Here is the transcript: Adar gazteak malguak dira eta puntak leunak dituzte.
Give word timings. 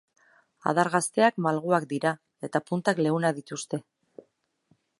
Adar 0.71 0.87
gazteak 0.93 1.37
malguak 1.47 1.85
dira 1.93 2.13
eta 2.49 2.63
puntak 2.71 3.03
leunak 3.07 3.39
dituzte. 3.41 3.81